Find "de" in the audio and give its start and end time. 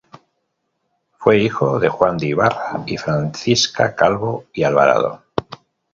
1.79-1.87, 2.17-2.29